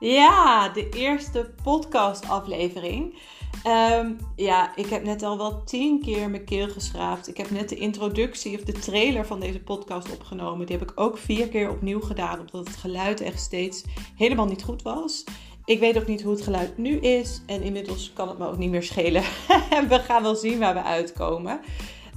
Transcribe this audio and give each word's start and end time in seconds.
Ja, 0.00 0.68
de 0.68 0.88
eerste 0.88 1.50
podcast-aflevering. 1.62 3.14
Ehm, 3.62 4.12
ja, 4.36 4.76
ik 4.76 4.86
heb 4.86 5.04
net 5.04 5.22
al 5.22 5.36
wel 5.36 5.64
tien 5.64 6.00
keer 6.00 6.30
mijn 6.30 6.44
keel 6.44 6.68
geschraapt. 6.68 7.28
Ik 7.28 7.36
heb 7.36 7.50
net 7.50 7.68
de 7.68 7.76
introductie 7.76 8.58
of 8.58 8.64
de 8.64 8.72
trailer 8.72 9.26
van 9.26 9.40
deze 9.40 9.60
podcast 9.60 10.12
opgenomen. 10.12 10.66
Die 10.66 10.76
heb 10.78 10.90
ik 10.90 11.00
ook 11.00 11.18
vier 11.18 11.48
keer 11.48 11.70
opnieuw 11.70 12.00
gedaan, 12.00 12.38
omdat 12.38 12.66
het 12.66 12.76
geluid 12.76 13.20
echt 13.20 13.40
steeds 13.40 13.84
helemaal 14.16 14.46
niet 14.46 14.62
goed 14.62 14.82
was. 14.82 15.24
Ik 15.64 15.80
weet 15.80 15.98
ook 15.98 16.06
niet 16.06 16.22
hoe 16.22 16.32
het 16.32 16.42
geluid 16.42 16.78
nu 16.78 16.96
is 16.96 17.40
en 17.46 17.62
inmiddels 17.62 18.12
kan 18.12 18.28
het 18.28 18.38
me 18.38 18.46
ook 18.46 18.58
niet 18.58 18.70
meer 18.70 18.82
schelen. 18.82 19.22
we 19.88 19.98
gaan 19.98 20.22
wel 20.22 20.36
zien 20.36 20.58
waar 20.58 20.74
we 20.74 20.82
uitkomen. 20.82 21.60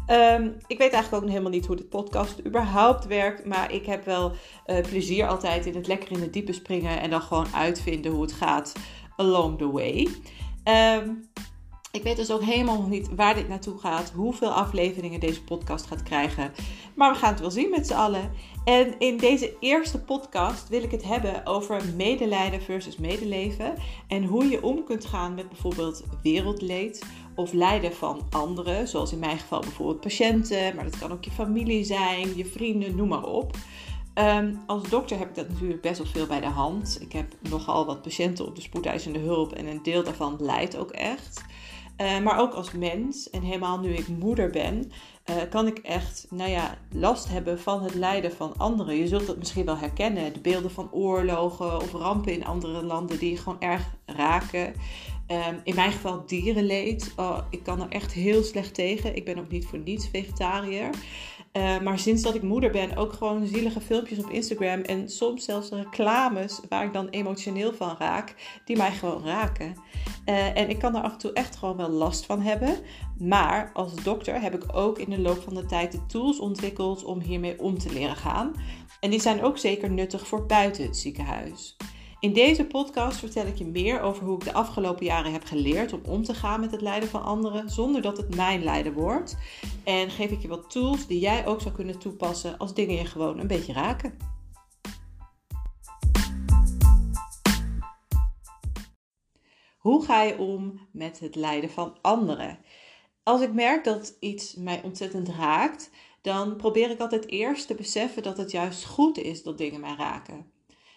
Ehm, 0.06 0.50
ik 0.68 0.78
weet 0.78 0.92
eigenlijk 0.92 1.24
ook 1.24 1.30
helemaal 1.30 1.52
niet 1.52 1.66
hoe 1.66 1.76
de 1.76 1.84
podcast 1.84 2.46
überhaupt 2.46 3.06
werkt. 3.06 3.46
Maar 3.46 3.72
ik 3.72 3.86
heb 3.86 4.06
wel 4.06 4.32
uh, 4.68 4.82
plezier 4.82 5.28
altijd 5.28 5.66
in 5.66 5.76
het 5.76 5.88
lekker 5.88 6.12
in 6.12 6.22
het 6.22 6.34
diepe 6.34 6.54
springen. 6.54 7.02
En 7.02 7.10
dan 7.10 7.22
gewoon 7.22 7.48
uitvinden 7.54 8.12
hoe 8.12 8.22
het 8.22 8.34
gaat 8.34 8.74
along 9.16 9.58
the 9.58 9.72
way. 9.72 10.08
Um, 10.98 11.30
ik 11.94 12.04
weet 12.04 12.16
dus 12.16 12.32
ook 12.32 12.44
helemaal 12.44 12.78
nog 12.78 12.90
niet 12.90 13.16
waar 13.16 13.36
dit 13.36 13.48
naartoe 13.48 13.80
gaat, 13.80 14.12
hoeveel 14.16 14.50
afleveringen 14.50 15.20
deze 15.20 15.44
podcast 15.44 15.86
gaat 15.86 16.04
krijgen. 16.04 16.52
Maar 16.96 17.12
we 17.12 17.18
gaan 17.18 17.32
het 17.32 17.40
wel 17.40 17.52
zien 17.52 17.70
met 17.70 17.88
z'n 17.88 17.94
allen. 17.94 18.32
En 18.66 19.00
in 19.00 19.18
deze 19.18 19.54
eerste 19.60 20.00
podcast 20.00 20.70
wil 20.70 20.84
ik 20.84 20.92
het 20.92 21.04
hebben 21.04 21.46
over 21.46 21.82
medelijden 21.96 22.62
versus 22.62 22.98
medeleven. 22.98 23.74
En 24.08 24.24
hoe 24.24 24.50
je 24.50 24.64
om 24.64 24.84
kunt 24.84 25.06
gaan 25.06 25.34
met 25.34 25.50
bijvoorbeeld 25.50 26.04
wereldleed 26.24 27.06
of 27.36 27.54
lijden 27.54 27.94
van 27.94 28.22
anderen. 28.30 28.88
Zoals 28.88 29.12
in 29.12 29.20
mijn 29.20 29.38
geval 29.38 29.60
bijvoorbeeld 29.60 30.00
patiënten, 30.00 30.76
maar 30.76 30.84
dat 30.84 30.98
kan 30.98 31.12
ook 31.12 31.24
je 31.24 31.32
familie 31.32 31.84
zijn, 31.84 32.36
je 32.36 32.46
vrienden, 32.46 32.96
noem 32.96 33.08
maar 33.08 33.24
op. 33.24 33.56
Um, 34.16 34.60
als 34.66 34.90
dokter 34.90 35.18
heb 35.18 35.30
ik 35.30 35.36
dat 35.36 35.50
natuurlijk 35.50 35.82
best 35.82 35.98
wel 35.98 36.08
veel 36.08 36.28
bij 36.28 36.40
de 36.40 36.46
hand. 36.46 36.98
Ik 37.02 37.12
heb 37.12 37.34
nogal 37.50 37.86
wat 37.86 38.02
patiënten 38.02 38.46
op 38.46 38.56
de 38.56 38.62
spoedeisende 38.62 39.20
hulp 39.20 39.52
en 39.52 39.68
een 39.68 39.84
deel 39.84 40.04
daarvan 40.04 40.36
lijdt 40.40 40.78
ook 40.78 40.92
echt. 40.92 41.44
Uh, 42.02 42.20
maar 42.20 42.40
ook 42.40 42.54
als 42.54 42.72
mens, 42.72 43.30
en 43.30 43.42
helemaal 43.42 43.80
nu 43.80 43.94
ik 43.94 44.08
moeder 44.08 44.50
ben, 44.50 44.92
uh, 45.30 45.36
kan 45.50 45.68
ik 45.68 45.78
echt 45.78 46.26
nou 46.30 46.50
ja, 46.50 46.78
last 46.92 47.30
hebben 47.30 47.60
van 47.60 47.84
het 47.84 47.96
lijden 47.96 48.32
van 48.32 48.54
anderen. 48.58 48.96
Je 48.96 49.08
zult 49.08 49.28
dat 49.28 49.38
misschien 49.38 49.66
wel 49.66 49.78
herkennen. 49.78 50.34
De 50.34 50.40
beelden 50.40 50.72
van 50.72 50.92
oorlogen 50.92 51.76
of 51.76 51.92
rampen 51.92 52.34
in 52.34 52.46
andere 52.46 52.84
landen 52.84 53.20
die 53.20 53.32
je 53.32 53.38
gewoon 53.38 53.62
erg 53.62 53.90
raken. 54.06 54.74
Um, 55.34 55.60
in 55.64 55.76
mijn 55.76 55.92
geval 55.92 56.24
dierenleed. 56.26 57.14
Oh, 57.16 57.38
ik 57.50 57.64
kan 57.64 57.82
er 57.82 57.90
echt 57.90 58.12
heel 58.12 58.44
slecht 58.44 58.74
tegen. 58.74 59.16
Ik 59.16 59.26
ben 59.26 59.38
ook 59.38 59.50
niet 59.50 59.66
voor 59.66 59.80
niets 59.80 60.08
vegetariër. 60.08 60.90
Uh, 61.54 61.80
maar 61.80 62.00
sinds 62.00 62.22
dat 62.22 62.36
ik 62.36 62.42
moeder 62.42 62.72
ben, 62.72 62.98
ook 62.98 63.14
gewoon 63.14 63.48
zielige 63.48 63.82
filmpjes 63.82 64.20
op 64.20 64.30
Instagram 64.30 64.82
en 64.82 65.10
soms 65.10 65.46
zelfs 65.46 65.70
reclames 65.70 66.60
waar 66.70 66.86
ik 66.86 66.94
dan 66.94 67.10
emotioneel 67.10 67.74
van 67.74 67.96
raak, 68.00 68.36
die 68.66 68.78
mij 68.78 68.92
gewoon 68.92 69.26
raken. 69.26 69.76
Uh, 70.26 70.58
en 70.58 70.70
ik 70.70 70.80
kan 70.80 70.96
er 70.96 71.02
af 71.02 71.12
en 71.12 71.18
toe 71.18 71.34
echt 71.34 71.56
gewoon 71.56 71.78
wel 71.78 71.90
last 71.90 72.26
van 72.26 72.42
hebben. 72.42 72.78
Maar 73.18 73.72
als 73.74 73.96
dokter 73.96 74.42
heb 74.42 74.54
ik 74.54 74.76
ook 74.76 75.00
in 75.00 75.10
de 75.10 75.20
loop 75.20 75.42
van 75.42 75.54
de 75.54 75.66
tijd 75.66 75.92
de 75.92 76.06
tools 76.06 76.40
ontwikkeld 76.40 77.04
om 77.04 77.22
hiermee 77.22 77.60
om 77.60 77.78
te 77.78 77.94
leren 77.94 78.16
gaan. 78.16 78.54
En 79.00 79.10
die 79.10 79.22
zijn 79.22 79.44
ook 79.44 79.58
zeker 79.58 79.90
nuttig 79.90 80.28
voor 80.28 80.46
buiten 80.46 80.84
het 80.84 80.98
ziekenhuis. 80.98 81.76
In 82.24 82.34
deze 82.34 82.66
podcast 82.66 83.20
vertel 83.20 83.46
ik 83.46 83.58
je 83.58 83.66
meer 83.66 84.02
over 84.02 84.24
hoe 84.24 84.36
ik 84.36 84.44
de 84.44 84.54
afgelopen 84.54 85.06
jaren 85.06 85.32
heb 85.32 85.44
geleerd 85.44 85.94
om 85.94 86.02
om 86.06 86.24
te 86.24 86.34
gaan 86.34 86.60
met 86.60 86.72
het 86.72 86.82
lijden 86.82 87.10
van 87.10 87.24
anderen 87.24 87.70
zonder 87.70 88.02
dat 88.02 88.18
het 88.18 88.36
mijn 88.36 88.64
lijden 88.64 88.94
wordt. 88.94 89.38
En 89.84 90.10
geef 90.10 90.32
ik 90.32 90.42
je 90.42 90.48
wat 90.48 90.70
tools 90.72 91.08
die 91.08 91.20
jij 91.20 91.46
ook 91.46 91.62
zou 91.62 91.74
kunnen 91.74 92.00
toepassen 92.00 92.58
als 92.58 92.74
dingen 92.74 92.96
je 92.96 93.06
gewoon 93.06 93.40
een 93.40 93.48
beetje 93.48 93.74
raken. 93.74 94.18
Hoe 99.78 100.06
ga 100.06 100.22
je 100.22 100.38
om 100.38 100.88
met 100.92 101.20
het 101.20 101.36
lijden 101.36 101.70
van 101.70 101.98
anderen? 102.02 102.60
Als 103.24 103.42
ik 103.42 103.54
merk 103.54 103.84
dat 103.84 104.18
iets 104.20 104.56
mij 104.56 104.82
ontzettend 104.84 105.30
raakt, 105.30 105.90
dan 106.22 106.56
probeer 106.56 106.90
ik 106.90 107.00
altijd 107.00 107.30
eerst 107.30 107.68
te 107.68 107.76
beseffen 107.76 108.24
dat 108.24 108.38
het 108.38 108.52
juist 108.52 108.86
goed 108.86 109.18
is 109.18 109.44
dat 109.44 109.58
dingen 109.58 109.80
mij 109.80 109.96
raken. 109.98 110.53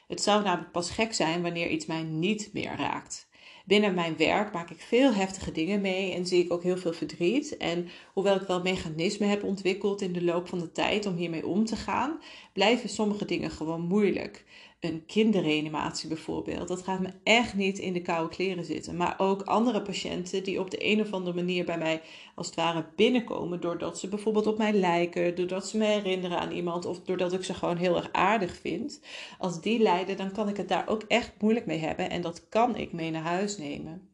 Het 0.06 0.22
zou 0.22 0.42
namelijk 0.42 0.72
pas 0.72 0.90
gek 0.90 1.14
zijn 1.14 1.42
wanneer 1.42 1.68
iets 1.68 1.86
mij 1.86 2.02
niet 2.02 2.50
meer 2.52 2.76
raakt. 2.76 3.28
Binnen 3.64 3.94
mijn 3.94 4.16
werk 4.16 4.52
maak 4.52 4.70
ik 4.70 4.80
veel 4.80 5.12
heftige 5.12 5.52
dingen 5.52 5.80
mee 5.80 6.12
en 6.12 6.26
zie 6.26 6.44
ik 6.44 6.52
ook 6.52 6.62
heel 6.62 6.76
veel 6.76 6.92
verdriet. 6.92 7.56
En 7.56 7.88
hoewel 8.12 8.36
ik 8.36 8.46
wel 8.46 8.62
mechanismen 8.62 9.28
heb 9.28 9.42
ontwikkeld 9.44 10.00
in 10.00 10.12
de 10.12 10.24
loop 10.24 10.48
van 10.48 10.58
de 10.58 10.72
tijd 10.72 11.06
om 11.06 11.16
hiermee 11.16 11.46
om 11.46 11.64
te 11.64 11.76
gaan, 11.76 12.20
blijven 12.52 12.88
sommige 12.88 13.24
dingen 13.24 13.50
gewoon 13.50 13.80
moeilijk 13.80 14.44
een 14.86 15.06
kinderreanimatie 15.06 16.08
bijvoorbeeld. 16.08 16.68
Dat 16.68 16.82
gaat 16.82 17.00
me 17.00 17.08
echt 17.22 17.54
niet 17.54 17.78
in 17.78 17.92
de 17.92 18.02
koude 18.02 18.34
kleren 18.34 18.64
zitten. 18.64 18.96
Maar 18.96 19.14
ook 19.18 19.42
andere 19.42 19.82
patiënten 19.82 20.44
die 20.44 20.60
op 20.60 20.70
de 20.70 20.84
een 20.84 21.00
of 21.00 21.12
andere 21.12 21.36
manier 21.36 21.64
bij 21.64 21.78
mij 21.78 22.02
als 22.34 22.46
het 22.46 22.56
ware 22.56 22.84
binnenkomen. 22.96 23.60
Doordat 23.60 23.98
ze 23.98 24.08
bijvoorbeeld 24.08 24.46
op 24.46 24.58
mij 24.58 24.72
lijken, 24.72 25.34
doordat 25.34 25.68
ze 25.68 25.76
me 25.76 25.84
herinneren 25.84 26.38
aan 26.38 26.50
iemand 26.50 26.84
of 26.84 27.00
doordat 27.00 27.32
ik 27.32 27.44
ze 27.44 27.54
gewoon 27.54 27.76
heel 27.76 27.96
erg 27.96 28.08
aardig 28.12 28.56
vind. 28.56 29.00
Als 29.38 29.60
die 29.60 29.78
lijden, 29.78 30.16
dan 30.16 30.32
kan 30.32 30.48
ik 30.48 30.56
het 30.56 30.68
daar 30.68 30.88
ook 30.88 31.02
echt 31.02 31.32
moeilijk 31.40 31.66
mee 31.66 31.78
hebben 31.78 32.10
en 32.10 32.20
dat 32.20 32.48
kan 32.48 32.76
ik 32.76 32.92
mee 32.92 33.10
naar 33.10 33.22
huis 33.22 33.58
nemen. 33.58 34.10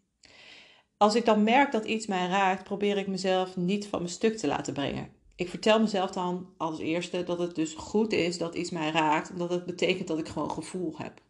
Als 0.96 1.14
ik 1.14 1.24
dan 1.24 1.42
merk 1.42 1.72
dat 1.72 1.84
iets 1.84 2.06
mij 2.06 2.26
raakt, 2.26 2.64
probeer 2.64 2.96
ik 2.96 3.06
mezelf 3.06 3.56
niet 3.56 3.86
van 3.86 3.98
mijn 3.98 4.12
stuk 4.12 4.36
te 4.36 4.46
laten 4.46 4.72
brengen 4.72 5.20
ik 5.42 5.48
vertel 5.48 5.80
mezelf 5.80 6.10
dan 6.10 6.46
als 6.56 6.78
eerste 6.78 7.24
dat 7.24 7.38
het 7.38 7.54
dus 7.54 7.74
goed 7.74 8.12
is 8.12 8.38
dat 8.38 8.54
iets 8.54 8.70
mij 8.70 8.90
raakt, 8.90 9.30
omdat 9.30 9.50
het 9.50 9.64
betekent 9.64 10.08
dat 10.08 10.18
ik 10.18 10.28
gewoon 10.28 10.50
gevoel 10.50 10.94
heb. 10.96 11.20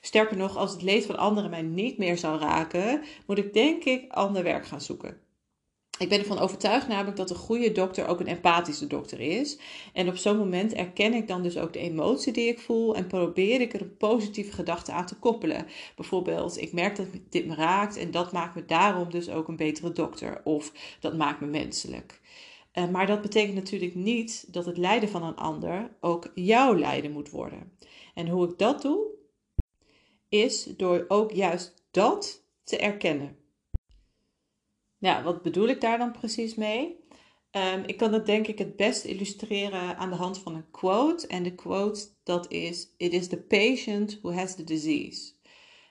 Sterker 0.00 0.36
nog, 0.36 0.56
als 0.56 0.72
het 0.72 0.82
leed 0.82 1.06
van 1.06 1.16
anderen 1.16 1.50
mij 1.50 1.62
niet 1.62 1.98
meer 1.98 2.18
zou 2.18 2.38
raken, 2.38 3.02
moet 3.26 3.38
ik 3.38 3.52
denk 3.52 3.84
ik 3.84 4.12
ander 4.12 4.42
werk 4.42 4.66
gaan 4.66 4.80
zoeken. 4.80 5.20
Ik 5.98 6.08
ben 6.08 6.18
ervan 6.18 6.38
overtuigd 6.38 6.88
namelijk 6.88 7.16
dat 7.16 7.30
een 7.30 7.36
goede 7.36 7.72
dokter 7.72 8.06
ook 8.06 8.20
een 8.20 8.26
empathische 8.26 8.86
dokter 8.86 9.20
is. 9.20 9.58
En 9.92 10.08
op 10.08 10.16
zo'n 10.16 10.36
moment 10.36 10.72
erken 10.72 11.14
ik 11.14 11.28
dan 11.28 11.42
dus 11.42 11.56
ook 11.58 11.72
de 11.72 11.78
emotie 11.78 12.32
die 12.32 12.48
ik 12.48 12.58
voel 12.58 12.96
en 12.96 13.06
probeer 13.06 13.60
ik 13.60 13.72
er 13.74 13.80
een 13.80 13.96
positieve 13.96 14.52
gedachte 14.52 14.92
aan 14.92 15.06
te 15.06 15.18
koppelen. 15.18 15.66
Bijvoorbeeld, 15.96 16.60
ik 16.60 16.72
merk 16.72 16.96
dat 16.96 17.06
dit 17.30 17.46
me 17.46 17.54
raakt 17.54 17.96
en 17.96 18.10
dat 18.10 18.32
maakt 18.32 18.54
me 18.54 18.64
daarom 18.64 19.10
dus 19.10 19.28
ook 19.28 19.48
een 19.48 19.56
betere 19.56 19.92
dokter. 19.92 20.40
Of 20.44 20.72
dat 21.00 21.16
maakt 21.16 21.40
me 21.40 21.46
menselijk. 21.46 22.20
Uh, 22.72 22.88
maar 22.88 23.06
dat 23.06 23.22
betekent 23.22 23.54
natuurlijk 23.54 23.94
niet 23.94 24.52
dat 24.52 24.66
het 24.66 24.76
lijden 24.76 25.08
van 25.08 25.22
een 25.22 25.36
ander 25.36 25.96
ook 26.00 26.30
jouw 26.34 26.74
lijden 26.74 27.12
moet 27.12 27.30
worden. 27.30 27.72
En 28.14 28.28
hoe 28.28 28.48
ik 28.48 28.58
dat 28.58 28.82
doe, 28.82 29.06
is 30.28 30.64
door 30.64 31.04
ook 31.08 31.32
juist 31.32 31.84
dat 31.90 32.44
te 32.64 32.78
erkennen. 32.78 33.36
Nou, 34.98 35.24
wat 35.24 35.42
bedoel 35.42 35.68
ik 35.68 35.80
daar 35.80 35.98
dan 35.98 36.12
precies 36.12 36.54
mee? 36.54 37.00
Um, 37.56 37.82
ik 37.86 37.96
kan 37.96 38.12
het 38.12 38.26
denk 38.26 38.46
ik 38.46 38.58
het 38.58 38.76
best 38.76 39.04
illustreren 39.04 39.96
aan 39.96 40.10
de 40.10 40.16
hand 40.16 40.38
van 40.38 40.54
een 40.54 40.70
quote. 40.70 41.26
En 41.26 41.42
de 41.42 41.54
quote 41.54 42.08
dat 42.22 42.50
is: 42.50 42.94
It 42.96 43.12
is 43.12 43.28
the 43.28 43.42
patient 43.42 44.18
who 44.20 44.32
has 44.32 44.54
the 44.54 44.64
disease. 44.64 45.32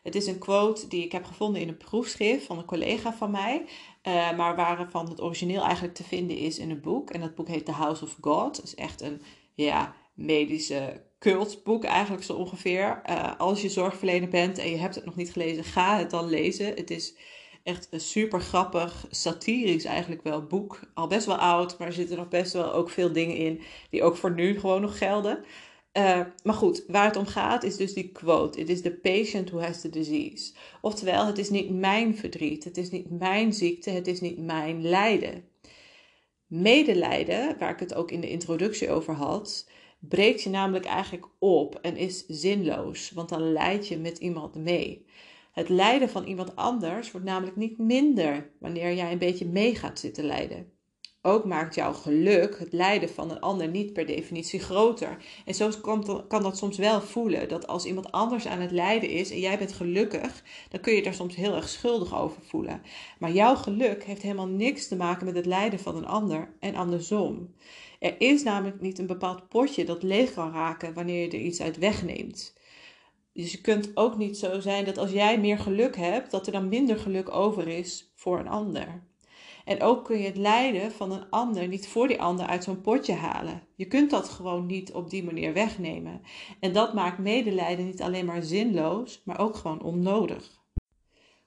Het 0.01 0.15
is 0.15 0.27
een 0.27 0.37
quote 0.37 0.87
die 0.87 1.03
ik 1.03 1.11
heb 1.11 1.25
gevonden 1.25 1.61
in 1.61 1.67
een 1.67 1.77
proefschrift 1.77 2.45
van 2.45 2.57
een 2.57 2.65
collega 2.65 3.13
van 3.13 3.31
mij. 3.31 3.65
Uh, 4.07 4.37
maar 4.37 4.55
waarvan 4.55 5.09
het 5.09 5.21
origineel 5.21 5.63
eigenlijk 5.63 5.95
te 5.95 6.03
vinden 6.03 6.37
is 6.37 6.59
in 6.59 6.69
een 6.69 6.81
boek. 6.81 7.09
En 7.09 7.21
dat 7.21 7.35
boek 7.35 7.47
heet 7.47 7.65
The 7.65 7.71
House 7.71 8.03
of 8.03 8.17
God. 8.21 8.57
Het 8.57 8.65
is 8.65 8.75
echt 8.75 9.01
een 9.01 9.21
ja, 9.53 9.95
medische 10.13 11.03
cultboek 11.19 11.83
eigenlijk 11.83 12.23
zo 12.23 12.33
ongeveer. 12.33 13.01
Uh, 13.09 13.31
als 13.37 13.61
je 13.61 13.69
zorgverlener 13.69 14.29
bent 14.29 14.57
en 14.57 14.69
je 14.69 14.77
hebt 14.77 14.95
het 14.95 15.05
nog 15.05 15.15
niet 15.15 15.31
gelezen, 15.31 15.63
ga 15.63 15.97
het 15.97 16.09
dan 16.09 16.29
lezen. 16.29 16.65
Het 16.65 16.91
is 16.91 17.15
echt 17.63 17.87
een 17.91 17.99
super 17.99 18.41
grappig, 18.41 19.05
satirisch 19.09 19.85
eigenlijk 19.85 20.23
wel 20.23 20.43
boek. 20.45 20.79
Al 20.93 21.07
best 21.07 21.25
wel 21.25 21.35
oud, 21.35 21.77
maar 21.77 21.87
er 21.87 21.93
zitten 21.93 22.17
nog 22.17 22.27
best 22.27 22.53
wel 22.53 22.73
ook 22.73 22.89
veel 22.89 23.11
dingen 23.11 23.35
in 23.35 23.61
die 23.89 24.03
ook 24.03 24.17
voor 24.17 24.33
nu 24.33 24.59
gewoon 24.59 24.81
nog 24.81 24.97
gelden. 24.97 25.43
Uh, 25.97 26.21
maar 26.43 26.53
goed, 26.53 26.83
waar 26.87 27.05
het 27.05 27.15
om 27.15 27.25
gaat 27.25 27.63
is 27.63 27.77
dus 27.77 27.93
die 27.93 28.11
quote: 28.11 28.59
It 28.59 28.69
is 28.69 28.81
the 28.81 28.91
patient 28.91 29.49
who 29.49 29.59
has 29.59 29.81
the 29.81 29.89
disease. 29.89 30.53
Oftewel, 30.81 31.25
het 31.25 31.37
is 31.37 31.49
niet 31.49 31.69
mijn 31.69 32.17
verdriet, 32.17 32.63
het 32.63 32.77
is 32.77 32.89
niet 32.89 33.09
mijn 33.09 33.53
ziekte, 33.53 33.89
het 33.89 34.07
is 34.07 34.21
niet 34.21 34.37
mijn 34.37 34.81
lijden. 34.81 35.43
Medelijden, 36.47 37.57
waar 37.57 37.71
ik 37.71 37.79
het 37.79 37.93
ook 37.93 38.11
in 38.11 38.21
de 38.21 38.29
introductie 38.29 38.89
over 38.89 39.13
had, 39.13 39.69
breekt 39.99 40.41
je 40.41 40.49
namelijk 40.49 40.85
eigenlijk 40.85 41.27
op 41.39 41.75
en 41.75 41.97
is 41.97 42.25
zinloos, 42.27 43.11
want 43.11 43.29
dan 43.29 43.51
leid 43.51 43.87
je 43.87 43.97
met 43.97 44.17
iemand 44.17 44.55
mee. 44.55 45.05
Het 45.51 45.69
lijden 45.69 46.09
van 46.09 46.23
iemand 46.23 46.55
anders 46.55 47.11
wordt 47.11 47.27
namelijk 47.27 47.55
niet 47.55 47.77
minder 47.77 48.51
wanneer 48.59 48.93
jij 48.93 49.11
een 49.11 49.17
beetje 49.17 49.47
mee 49.47 49.75
gaat 49.75 49.99
zitten 49.99 50.25
lijden. 50.25 50.71
Ook 51.23 51.45
maakt 51.45 51.75
jouw 51.75 51.93
geluk, 51.93 52.59
het 52.59 52.73
lijden 52.73 53.09
van 53.09 53.31
een 53.31 53.39
ander, 53.39 53.67
niet 53.67 53.93
per 53.93 54.05
definitie 54.05 54.59
groter. 54.59 55.17
En 55.45 55.53
zo 55.53 55.69
kan, 56.27 56.43
dat 56.43 56.57
soms 56.57 56.77
wel 56.77 57.01
voelen. 57.01 57.49
Dat 57.49 57.67
als 57.67 57.85
iemand 57.85 58.11
anders 58.11 58.47
aan 58.47 58.59
het 58.59 58.71
lijden 58.71 59.09
is 59.09 59.31
en 59.31 59.39
jij 59.39 59.57
bent 59.57 59.73
gelukkig, 59.73 60.43
dan 60.69 60.79
kun 60.79 60.93
je 60.93 61.03
daar 61.03 61.13
soms 61.13 61.35
heel 61.35 61.55
erg 61.55 61.69
schuldig 61.69 62.19
over 62.19 62.41
voelen. 62.41 62.81
Maar 63.19 63.31
jouw 63.31 63.55
geluk 63.55 64.03
heeft 64.03 64.21
helemaal 64.21 64.47
niks 64.47 64.87
te 64.87 64.95
maken 64.95 65.25
met 65.25 65.35
het 65.35 65.45
lijden 65.45 65.79
van 65.79 65.95
een 65.95 66.07
ander 66.07 66.53
en 66.59 66.75
andersom. 66.75 67.55
Er 67.99 68.15
is 68.21 68.43
namelijk 68.43 68.81
niet 68.81 68.99
een 68.99 69.07
bepaald 69.07 69.47
potje 69.49 69.85
dat 69.85 70.03
leeg 70.03 70.33
kan 70.33 70.51
raken 70.51 70.93
wanneer 70.93 71.21
je 71.21 71.29
er 71.29 71.43
iets 71.43 71.61
uit 71.61 71.77
wegneemt. 71.77 72.53
Dus 73.33 73.51
je 73.51 73.61
kunt 73.61 73.91
ook 73.93 74.17
niet 74.17 74.37
zo 74.37 74.59
zijn 74.59 74.85
dat 74.85 74.97
als 74.97 75.11
jij 75.11 75.39
meer 75.39 75.57
geluk 75.57 75.95
hebt, 75.95 76.31
dat 76.31 76.45
er 76.45 76.51
dan 76.51 76.69
minder 76.69 76.97
geluk 76.97 77.35
over 77.35 77.67
is 77.67 78.11
voor 78.15 78.39
een 78.39 78.47
ander. 78.47 79.09
En 79.65 79.81
ook 79.81 80.05
kun 80.05 80.17
je 80.17 80.25
het 80.25 80.37
lijden 80.37 80.91
van 80.91 81.11
een 81.11 81.29
ander 81.29 81.67
niet 81.67 81.87
voor 81.87 82.07
die 82.07 82.21
ander 82.21 82.45
uit 82.45 82.63
zo'n 82.63 82.81
potje 82.81 83.13
halen. 83.13 83.63
Je 83.75 83.85
kunt 83.85 84.09
dat 84.09 84.29
gewoon 84.29 84.65
niet 84.65 84.93
op 84.93 85.09
die 85.09 85.23
manier 85.23 85.53
wegnemen. 85.53 86.21
En 86.59 86.73
dat 86.73 86.93
maakt 86.93 87.17
medelijden 87.17 87.85
niet 87.85 88.01
alleen 88.01 88.25
maar 88.25 88.43
zinloos, 88.43 89.21
maar 89.25 89.39
ook 89.39 89.55
gewoon 89.55 89.83
onnodig. 89.83 90.59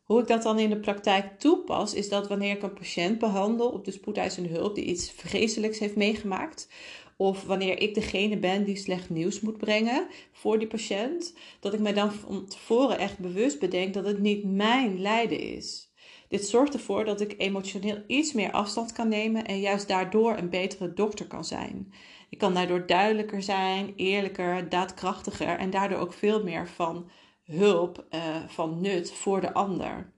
Hoe 0.04 0.20
ik 0.20 0.26
dat 0.26 0.42
dan 0.42 0.58
in 0.58 0.70
de 0.70 0.80
praktijk 0.80 1.38
toepas, 1.38 1.94
is 1.94 2.08
dat 2.08 2.28
wanneer 2.28 2.56
ik 2.56 2.62
een 2.62 2.72
patiënt 2.72 3.18
behandel 3.18 3.68
op 3.68 3.84
de 3.84 3.90
spoedeisende 3.90 4.48
hulp 4.48 4.74
die 4.74 4.84
iets 4.84 5.10
vreselijks 5.10 5.78
heeft 5.78 5.96
meegemaakt, 5.96 6.68
of 7.16 7.44
wanneer 7.44 7.80
ik 7.80 7.94
degene 7.94 8.38
ben 8.38 8.64
die 8.64 8.76
slecht 8.76 9.10
nieuws 9.10 9.40
moet 9.40 9.58
brengen 9.58 10.06
voor 10.32 10.58
die 10.58 10.68
patiënt, 10.68 11.34
dat 11.60 11.74
ik 11.74 11.80
mij 11.80 11.92
dan 11.92 12.12
van 12.12 12.46
tevoren 12.46 12.98
echt 12.98 13.18
bewust 13.18 13.58
bedenk 13.58 13.94
dat 13.94 14.04
het 14.04 14.18
niet 14.18 14.44
mijn 14.44 15.00
lijden 15.00 15.40
is. 15.40 15.83
Dit 16.34 16.46
zorgt 16.46 16.74
ervoor 16.74 17.04
dat 17.04 17.20
ik 17.20 17.34
emotioneel 17.38 18.02
iets 18.06 18.32
meer 18.32 18.50
afstand 18.52 18.92
kan 18.92 19.08
nemen 19.08 19.44
en 19.44 19.60
juist 19.60 19.88
daardoor 19.88 20.36
een 20.36 20.48
betere 20.48 20.92
dokter 20.92 21.26
kan 21.26 21.44
zijn. 21.44 21.92
Ik 22.28 22.38
kan 22.38 22.54
daardoor 22.54 22.86
duidelijker 22.86 23.42
zijn, 23.42 23.92
eerlijker, 23.96 24.68
daadkrachtiger 24.68 25.58
en 25.58 25.70
daardoor 25.70 25.98
ook 25.98 26.12
veel 26.12 26.44
meer 26.44 26.68
van 26.68 27.10
hulp, 27.44 28.06
uh, 28.10 28.20
van 28.46 28.80
nut 28.80 29.12
voor 29.12 29.40
de 29.40 29.52
ander. 29.52 30.12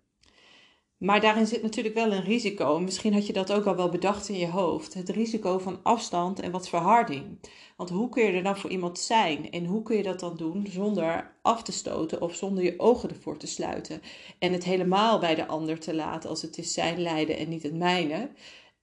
Maar 0.99 1.21
daarin 1.21 1.47
zit 1.47 1.63
natuurlijk 1.63 1.95
wel 1.95 2.13
een 2.13 2.25
risico. 2.25 2.81
Misschien 2.81 3.13
had 3.13 3.27
je 3.27 3.33
dat 3.33 3.53
ook 3.53 3.65
al 3.65 3.77
wel 3.77 3.89
bedacht 3.89 4.29
in 4.29 4.39
je 4.39 4.49
hoofd. 4.49 4.95
Het 4.95 5.09
risico 5.09 5.59
van 5.59 5.81
afstand 5.83 6.41
en 6.41 6.51
wat 6.51 6.69
verharding. 6.69 7.39
Want 7.77 7.91
hoe 7.91 8.09
kun 8.09 8.25
je 8.25 8.33
er 8.33 8.43
dan 8.43 8.57
voor 8.57 8.71
iemand 8.71 8.99
zijn? 8.99 9.51
En 9.51 9.65
hoe 9.65 9.83
kun 9.83 9.97
je 9.97 10.03
dat 10.03 10.21
dan 10.21 10.37
doen 10.37 10.67
zonder 10.71 11.37
af 11.43 11.63
te 11.63 11.73
stoten 11.73 12.21
of 12.21 12.35
zonder 12.35 12.65
je 12.65 12.79
ogen 12.79 13.09
ervoor 13.11 13.37
te 13.37 13.47
sluiten? 13.47 14.03
En 14.39 14.53
het 14.53 14.65
helemaal 14.65 15.19
bij 15.19 15.35
de 15.35 15.47
ander 15.47 15.81
te 15.81 15.95
laten 15.95 16.31
als 16.31 16.43
het 16.43 16.59
is 16.59 16.73
zijn 16.73 17.01
lijden 17.01 17.37
en 17.37 17.49
niet 17.49 17.63
het 17.63 17.75
mijne. 17.75 18.31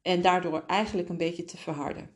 En 0.02 0.22
daardoor 0.22 0.64
eigenlijk 0.68 1.10
een 1.10 1.18
beetje 1.18 1.46
te 1.46 1.58
verharden. 1.58 2.10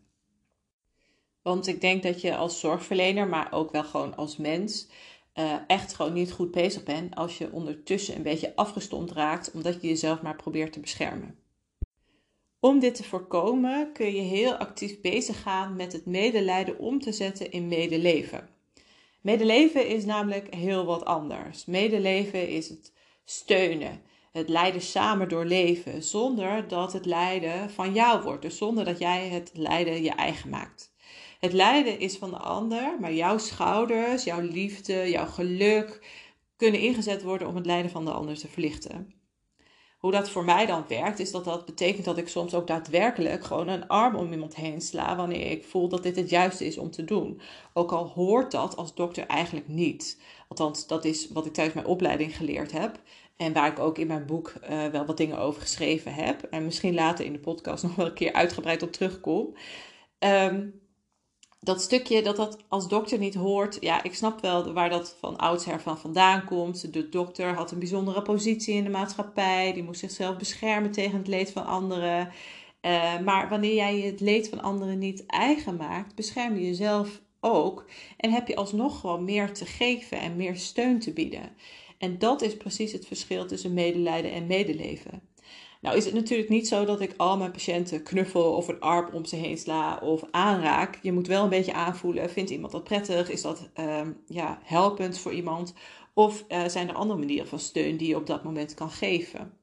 Want 1.41 1.67
ik 1.67 1.81
denk 1.81 2.03
dat 2.03 2.21
je 2.21 2.35
als 2.35 2.59
zorgverlener, 2.59 3.27
maar 3.27 3.51
ook 3.51 3.71
wel 3.71 3.83
gewoon 3.83 4.15
als 4.15 4.37
mens, 4.37 4.87
uh, 5.39 5.55
echt 5.67 5.93
gewoon 5.93 6.13
niet 6.13 6.31
goed 6.31 6.51
bezig 6.51 6.83
bent 6.83 7.15
als 7.15 7.37
je 7.37 7.51
ondertussen 7.51 8.15
een 8.15 8.23
beetje 8.23 8.55
afgestomd 8.55 9.11
raakt 9.11 9.51
omdat 9.51 9.81
je 9.81 9.87
jezelf 9.87 10.21
maar 10.21 10.35
probeert 10.35 10.73
te 10.73 10.79
beschermen. 10.79 11.39
Om 12.59 12.79
dit 12.79 12.95
te 12.95 13.03
voorkomen 13.03 13.91
kun 13.93 14.13
je 14.13 14.21
heel 14.21 14.53
actief 14.53 15.01
bezig 15.01 15.41
gaan 15.41 15.75
met 15.75 15.93
het 15.93 16.05
medelijden 16.05 16.79
om 16.79 16.99
te 16.99 17.11
zetten 17.11 17.51
in 17.51 17.67
medeleven. 17.67 18.49
Medeleven 19.21 19.87
is 19.87 20.05
namelijk 20.05 20.53
heel 20.53 20.85
wat 20.85 21.05
anders. 21.05 21.65
Medeleven 21.65 22.49
is 22.49 22.69
het 22.69 22.93
steunen, 23.25 24.01
het 24.31 24.49
lijden 24.49 24.81
samen 24.81 25.29
doorleven, 25.29 26.03
zonder 26.03 26.67
dat 26.67 26.93
het 26.93 27.05
lijden 27.05 27.69
van 27.69 27.93
jou 27.93 28.23
wordt, 28.23 28.41
dus 28.41 28.57
zonder 28.57 28.85
dat 28.85 28.99
jij 28.99 29.27
het 29.27 29.51
lijden 29.53 30.03
je 30.03 30.11
eigen 30.11 30.49
maakt. 30.49 30.91
Het 31.39 31.53
lijden 31.53 31.99
is 31.99 32.17
van 32.17 32.29
de 32.29 32.37
ander, 32.37 32.99
maar 32.99 33.13
jouw 33.13 33.37
schouders, 33.37 34.23
jouw 34.23 34.41
liefde, 34.41 35.09
jouw 35.09 35.27
geluk 35.27 36.07
kunnen 36.55 36.79
ingezet 36.79 37.23
worden 37.23 37.47
om 37.47 37.55
het 37.55 37.65
lijden 37.65 37.91
van 37.91 38.05
de 38.05 38.11
ander 38.11 38.37
te 38.37 38.47
verlichten. 38.47 39.15
Hoe 39.97 40.11
dat 40.11 40.29
voor 40.29 40.45
mij 40.45 40.65
dan 40.65 40.85
werkt, 40.87 41.19
is 41.19 41.31
dat 41.31 41.43
dat 41.43 41.65
betekent 41.65 42.05
dat 42.05 42.17
ik 42.17 42.27
soms 42.27 42.53
ook 42.53 42.67
daadwerkelijk 42.67 43.43
gewoon 43.43 43.67
een 43.67 43.87
arm 43.87 44.15
om 44.15 44.31
iemand 44.31 44.55
heen 44.55 44.81
sla 44.81 45.15
wanneer 45.15 45.51
ik 45.51 45.65
voel 45.65 45.87
dat 45.87 46.03
dit 46.03 46.15
het 46.15 46.29
juiste 46.29 46.65
is 46.65 46.77
om 46.77 46.91
te 46.91 47.03
doen. 47.03 47.41
Ook 47.73 47.91
al 47.91 48.07
hoort 48.07 48.51
dat 48.51 48.75
als 48.75 48.95
dokter 48.95 49.25
eigenlijk 49.25 49.67
niet. 49.67 50.21
Althans, 50.47 50.87
dat 50.87 51.05
is 51.05 51.29
wat 51.29 51.45
ik 51.45 51.53
tijdens 51.53 51.75
mijn 51.75 51.87
opleiding 51.87 52.37
geleerd 52.37 52.71
heb. 52.71 53.01
En 53.37 53.53
waar 53.53 53.71
ik 53.71 53.79
ook 53.79 53.97
in 53.97 54.07
mijn 54.07 54.25
boek 54.25 54.53
uh, 54.69 54.87
wel 54.87 55.05
wat 55.05 55.17
dingen 55.17 55.39
over 55.39 55.61
geschreven 55.61 56.13
heb. 56.13 56.43
En 56.43 56.65
misschien 56.65 56.93
later 56.93 57.25
in 57.25 57.33
de 57.33 57.39
podcast 57.39 57.83
nog 57.83 57.95
wel 57.95 58.05
een 58.05 58.13
keer 58.13 58.33
uitgebreid 58.33 58.83
op 58.83 58.91
terugkom. 58.91 59.53
Um, 60.19 60.86
dat 61.59 61.81
stukje 61.81 62.23
dat 62.23 62.35
dat 62.35 62.57
als 62.67 62.87
dokter 62.87 63.17
niet 63.17 63.35
hoort, 63.35 63.77
ja, 63.79 64.03
ik 64.03 64.15
snap 64.15 64.41
wel 64.41 64.73
waar 64.73 64.89
dat 64.89 65.15
van 65.19 65.37
oudsher 65.37 65.81
van 65.81 65.97
vandaan 65.97 66.45
komt. 66.45 66.93
De 66.93 67.09
dokter 67.09 67.53
had 67.53 67.71
een 67.71 67.79
bijzondere 67.79 68.21
positie 68.21 68.75
in 68.75 68.83
de 68.83 68.89
maatschappij, 68.89 69.73
die 69.73 69.83
moest 69.83 69.99
zichzelf 69.99 70.37
beschermen 70.37 70.91
tegen 70.91 71.17
het 71.17 71.27
leed 71.27 71.51
van 71.51 71.65
anderen. 71.65 72.31
Uh, 72.81 73.19
maar 73.19 73.49
wanneer 73.49 73.75
jij 73.75 73.99
het 73.99 74.19
leed 74.19 74.49
van 74.49 74.61
anderen 74.61 74.99
niet 74.99 75.25
eigen 75.25 75.75
maakt, 75.75 76.15
bescherm 76.15 76.55
je 76.55 76.65
jezelf 76.65 77.21
ook 77.39 77.85
en 78.17 78.31
heb 78.31 78.47
je 78.47 78.55
alsnog 78.55 78.99
gewoon 78.99 79.23
meer 79.23 79.53
te 79.53 79.65
geven 79.65 80.19
en 80.19 80.35
meer 80.35 80.55
steun 80.55 80.99
te 80.99 81.13
bieden. 81.13 81.49
En 81.97 82.19
dat 82.19 82.41
is 82.41 82.57
precies 82.57 82.91
het 82.91 83.07
verschil 83.07 83.47
tussen 83.47 83.73
medelijden 83.73 84.31
en 84.31 84.47
medeleven. 84.47 85.21
Nou 85.81 85.97
is 85.97 86.05
het 86.05 86.13
natuurlijk 86.13 86.49
niet 86.49 86.67
zo 86.67 86.85
dat 86.85 87.01
ik 87.01 87.13
al 87.17 87.37
mijn 87.37 87.51
patiënten 87.51 88.03
knuffel 88.03 88.55
of 88.55 88.67
een 88.67 88.79
arm 88.79 89.13
om 89.13 89.25
ze 89.25 89.35
heen 89.35 89.57
sla 89.57 89.97
of 89.97 90.23
aanraak. 90.31 90.99
Je 91.01 91.11
moet 91.11 91.27
wel 91.27 91.43
een 91.43 91.49
beetje 91.49 91.73
aanvoelen, 91.73 92.29
vindt 92.29 92.49
iemand 92.49 92.71
dat 92.71 92.83
prettig? 92.83 93.29
Is 93.29 93.41
dat 93.41 93.69
um, 93.79 94.21
ja, 94.27 94.59
helpend 94.63 95.17
voor 95.17 95.33
iemand? 95.33 95.73
Of 96.13 96.45
uh, 96.49 96.67
zijn 96.67 96.89
er 96.89 96.95
andere 96.95 97.19
manieren 97.19 97.47
van 97.47 97.59
steun 97.59 97.97
die 97.97 98.07
je 98.07 98.15
op 98.15 98.27
dat 98.27 98.43
moment 98.43 98.73
kan 98.73 98.89
geven? 98.89 99.57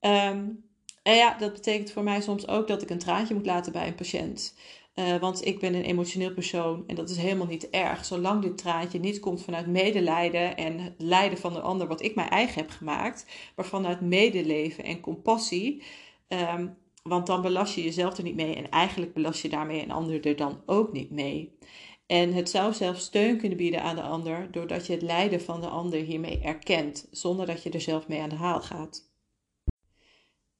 Um, 0.00 0.68
en 1.02 1.16
ja, 1.16 1.36
dat 1.38 1.52
betekent 1.52 1.90
voor 1.90 2.02
mij 2.02 2.20
soms 2.20 2.48
ook 2.48 2.68
dat 2.68 2.82
ik 2.82 2.90
een 2.90 2.98
traantje 2.98 3.34
moet 3.34 3.46
laten 3.46 3.72
bij 3.72 3.86
een 3.86 3.94
patiënt. 3.94 4.54
Uh, 4.98 5.16
want 5.16 5.46
ik 5.46 5.58
ben 5.58 5.74
een 5.74 5.82
emotioneel 5.82 6.32
persoon 6.32 6.84
en 6.86 6.94
dat 6.94 7.10
is 7.10 7.16
helemaal 7.16 7.46
niet 7.46 7.70
erg. 7.70 8.04
Zolang 8.04 8.42
dit 8.42 8.58
traantje 8.58 8.98
niet 8.98 9.20
komt 9.20 9.42
vanuit 9.42 9.66
medelijden 9.66 10.56
en 10.56 10.78
het 10.78 10.94
lijden 10.98 11.38
van 11.38 11.52
de 11.52 11.60
ander, 11.60 11.86
wat 11.86 12.02
ik 12.02 12.14
mijn 12.14 12.28
eigen 12.28 12.60
heb 12.60 12.70
gemaakt, 12.70 13.26
maar 13.56 13.64
vanuit 13.64 14.00
medeleven 14.00 14.84
en 14.84 15.00
compassie. 15.00 15.82
Um, 16.28 16.76
want 17.02 17.26
dan 17.26 17.42
belast 17.42 17.74
je 17.74 17.82
jezelf 17.82 18.16
er 18.16 18.22
niet 18.22 18.34
mee 18.34 18.54
en 18.54 18.70
eigenlijk 18.70 19.14
belast 19.14 19.42
je 19.42 19.48
daarmee 19.48 19.82
een 19.82 19.90
ander 19.90 20.26
er 20.26 20.36
dan 20.36 20.62
ook 20.66 20.92
niet 20.92 21.10
mee. 21.10 21.58
En 22.06 22.32
het 22.32 22.50
zou 22.50 22.72
zelfs 22.72 23.04
steun 23.04 23.38
kunnen 23.38 23.58
bieden 23.58 23.82
aan 23.82 23.96
de 23.96 24.02
ander 24.02 24.48
doordat 24.52 24.86
je 24.86 24.92
het 24.92 25.02
lijden 25.02 25.40
van 25.40 25.60
de 25.60 25.68
ander 25.68 26.00
hiermee 26.00 26.40
erkent, 26.40 27.08
zonder 27.10 27.46
dat 27.46 27.62
je 27.62 27.70
er 27.70 27.80
zelf 27.80 28.08
mee 28.08 28.20
aan 28.20 28.28
de 28.28 28.36
haal 28.36 28.60
gaat. 28.60 29.07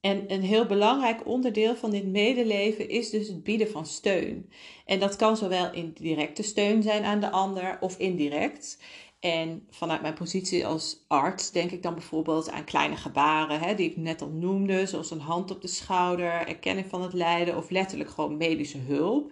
En 0.01 0.33
een 0.33 0.41
heel 0.41 0.65
belangrijk 0.65 1.27
onderdeel 1.27 1.75
van 1.75 1.91
dit 1.91 2.05
medeleven 2.05 2.89
is 2.89 3.09
dus 3.09 3.27
het 3.27 3.43
bieden 3.43 3.69
van 3.69 3.85
steun. 3.85 4.51
En 4.85 4.99
dat 4.99 5.15
kan 5.15 5.37
zowel 5.37 5.73
in 5.73 5.93
directe 5.93 6.43
steun 6.43 6.83
zijn 6.83 7.03
aan 7.03 7.19
de 7.19 7.29
ander 7.29 7.77
of 7.79 7.97
indirect. 7.97 8.79
En 9.19 9.67
vanuit 9.69 10.01
mijn 10.01 10.13
positie 10.13 10.65
als 10.65 11.05
arts 11.07 11.51
denk 11.51 11.71
ik 11.71 11.83
dan 11.83 11.93
bijvoorbeeld 11.93 12.51
aan 12.51 12.63
kleine 12.63 12.95
gebaren, 12.95 13.59
hè, 13.59 13.75
die 13.75 13.89
ik 13.89 13.97
net 13.97 14.21
al 14.21 14.29
noemde, 14.29 14.85
zoals 14.85 15.11
een 15.11 15.19
hand 15.19 15.51
op 15.51 15.61
de 15.61 15.67
schouder, 15.67 16.47
erkenning 16.47 16.87
van 16.87 17.01
het 17.01 17.13
lijden 17.13 17.57
of 17.57 17.69
letterlijk 17.69 18.09
gewoon 18.09 18.37
medische 18.37 18.77
hulp. 18.77 19.31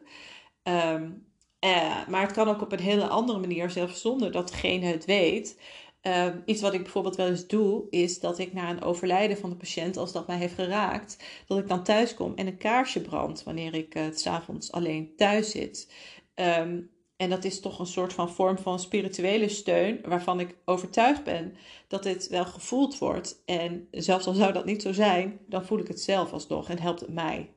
Um, 0.64 1.26
uh, 1.66 2.08
maar 2.08 2.22
het 2.22 2.32
kan 2.32 2.48
ook 2.48 2.62
op 2.62 2.72
een 2.72 2.80
hele 2.80 3.08
andere 3.08 3.40
manier, 3.40 3.70
zelfs 3.70 4.02
zonder 4.02 4.32
dat 4.32 4.50
degene 4.50 4.86
het 4.86 5.06
weet. 5.06 5.60
Um, 6.08 6.42
iets 6.46 6.62
wat 6.62 6.74
ik 6.74 6.84
bijvoorbeeld 6.84 7.16
wel 7.16 7.28
eens 7.28 7.48
doe, 7.48 7.84
is 7.90 8.20
dat 8.20 8.40
ik 8.40 8.54
na 8.54 8.70
een 8.70 8.82
overlijden 8.82 9.38
van 9.38 9.50
de 9.50 9.56
patiënt, 9.56 9.98
als 9.98 10.12
dat 10.12 10.28
mij 10.28 10.38
heeft 10.38 10.54
geraakt, 10.54 11.18
dat 11.48 11.58
ik 11.58 11.68
dan 11.68 11.84
thuis 11.84 12.14
kom 12.14 12.36
en 12.36 12.48
een 12.48 12.58
kaarsje 12.58 13.02
brand 13.02 13.44
wanneer 13.44 13.74
ik 13.74 13.96
uh, 13.96 14.04
s 14.14 14.22
s'avonds 14.22 14.72
alleen 14.72 15.16
thuis 15.16 15.52
zit. 15.52 15.92
Um, 16.36 16.90
en 17.18 17.30
dat 17.30 17.44
is 17.44 17.60
toch 17.60 17.80
een 17.80 17.86
soort 17.86 18.14
van 18.14 18.30
vorm 18.30 18.58
van 18.58 18.80
spirituele 18.80 19.50
steun, 19.50 20.00
waarvan 20.06 20.40
ik 20.40 20.56
overtuigd 20.66 21.24
ben 21.24 21.56
dat 21.88 22.04
dit 22.04 22.28
wel 22.28 22.46
gevoeld 22.46 22.98
wordt. 22.98 23.42
En 23.46 23.88
zelfs 23.92 24.28
al 24.28 24.34
zou 24.34 24.54
dat 24.54 24.66
niet 24.66 24.82
zo 24.82 24.94
zijn, 24.94 25.40
dan 25.48 25.66
voel 25.66 25.80
ik 25.80 25.88
het 25.88 26.02
zelf 26.02 26.34
alsnog 26.34 26.70
en 26.70 26.80
helpt 26.80 27.00
het 27.00 27.14
mij. 27.14 27.50